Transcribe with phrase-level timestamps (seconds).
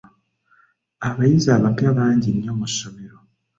[1.07, 3.17] Abayizi abapya bangi nnyo mu ssomero.